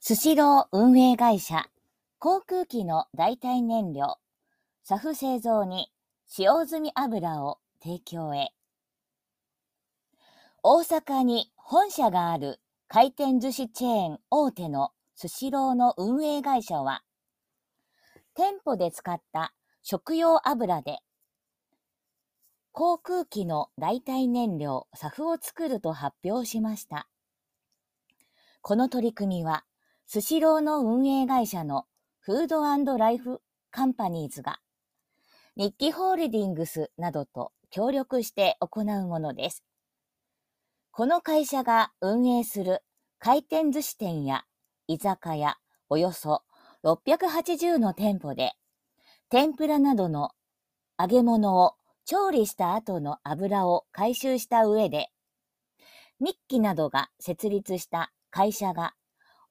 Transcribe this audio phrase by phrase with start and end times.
[0.00, 1.66] スシロー運営会社、
[2.18, 4.18] 航空機の代替燃料、
[4.84, 5.90] サフ製造に
[6.26, 8.50] 使用済み油を提供へ。
[10.62, 17.02] 大阪に本社がある回転寿司チェーン大手のスシローの運営会社は、
[18.34, 20.98] 店舗で使った食用油で
[22.78, 27.08] 航空機の代替燃料 SAF を作ると発表しました。
[28.60, 29.64] この取り組みは、
[30.08, 31.84] スシローの運営会社の
[32.20, 33.40] フードライフ
[33.72, 34.60] カンパニーズが、
[35.56, 39.64] 日記ホールディングスなどと協力して行うものです。
[40.92, 42.84] この会社が運営する
[43.18, 44.44] 回転寿司店や
[44.86, 45.56] 居酒屋
[45.88, 46.42] およそ
[46.84, 48.52] 680の店舗で、
[49.28, 50.30] 天ぷらなどの
[51.00, 55.08] 揚げ物を調理した後の油を回収した上で、
[56.20, 58.94] 日記などが設立した会社が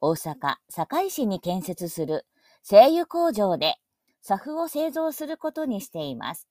[0.02, 2.26] 大阪堺市に建設する
[2.64, 3.76] 製油工場で
[4.24, 6.48] SAF を製造することにしています。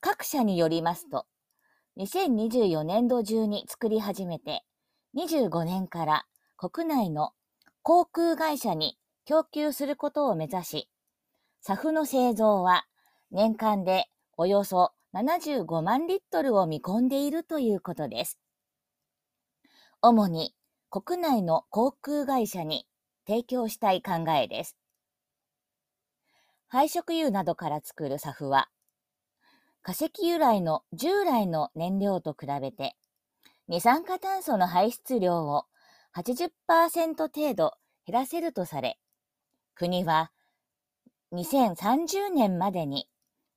[0.00, 1.26] 各社によりますと、
[1.98, 4.62] 2024年度中に作り始めて、
[5.16, 6.26] 25年から
[6.56, 7.32] 国内の
[7.82, 10.88] 航空会社に供給することを目指し、
[11.66, 12.86] SAF の製造は
[13.30, 18.38] 年間でおよそ75万リットルを見込んでいるということです。
[20.02, 20.54] 主に
[20.88, 22.86] 国内の航空会社に
[23.26, 24.76] 提供したい考えです。
[26.68, 28.68] 廃食油などから作る SAF は、
[29.82, 32.96] 化石由来の従来の燃料と比べて、
[33.68, 35.64] 二酸化炭素の排出量を
[36.16, 37.74] 80%程度
[38.06, 38.98] 減らせるとされ、
[39.74, 40.30] 国は
[41.32, 43.08] 2030年までに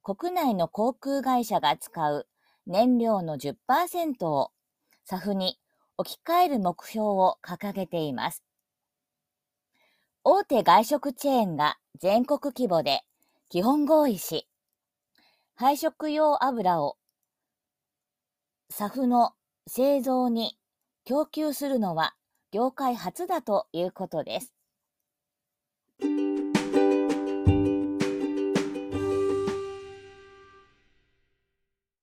[0.01, 2.27] 国内の航空会社が使う
[2.65, 4.51] 燃料の10%を
[5.07, 5.59] SAF に
[5.99, 8.41] 置き換える目標を掲げています。
[10.23, 13.01] 大手外食チェーンが全国規模で
[13.49, 14.47] 基本合意し、
[15.55, 16.95] 配食用油を
[18.71, 19.33] SAF の
[19.67, 20.57] 製造に
[21.03, 22.15] 供給するのは
[22.53, 24.53] 業界初だということです。